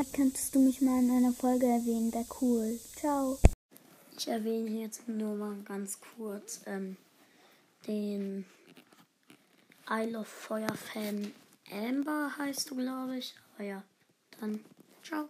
Art 0.00 0.14
könntest 0.14 0.54
du 0.54 0.60
mich 0.60 0.80
mal 0.80 1.02
in 1.02 1.10
einer 1.10 1.32
Folge 1.34 1.66
erwähnen? 1.66 2.10
Wäre 2.14 2.24
cool. 2.40 2.80
Ciao. 2.96 3.38
Ich 4.16 4.28
erwähne 4.28 4.80
jetzt 4.80 5.06
nur 5.06 5.34
mal 5.34 5.56
ganz 5.66 5.98
kurz 6.16 6.62
ähm, 6.64 6.96
den 7.86 8.46
Isle 9.90 10.20
of 10.20 10.26
Feuer 10.26 10.74
Fan 10.74 11.34
Amber 11.70 12.32
heißt 12.38 12.70
du, 12.70 12.76
glaube 12.76 13.18
ich. 13.18 13.34
Aber 13.56 13.64
ja, 13.64 13.82
dann 14.40 14.60
ciao. 15.02 15.28